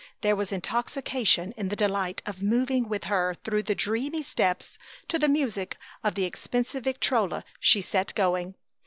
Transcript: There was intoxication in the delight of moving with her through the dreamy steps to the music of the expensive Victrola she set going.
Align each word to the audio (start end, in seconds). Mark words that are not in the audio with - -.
There 0.21 0.35
was 0.35 0.51
intoxication 0.51 1.53
in 1.55 1.69
the 1.69 1.75
delight 1.75 2.23
of 2.25 2.41
moving 2.41 2.89
with 2.89 3.03
her 3.03 3.35
through 3.43 3.61
the 3.61 3.75
dreamy 3.75 4.23
steps 4.23 4.79
to 5.09 5.19
the 5.19 5.27
music 5.29 5.77
of 6.03 6.15
the 6.15 6.25
expensive 6.25 6.85
Victrola 6.85 7.43
she 7.59 7.81
set 7.83 8.11
going. 8.15 8.55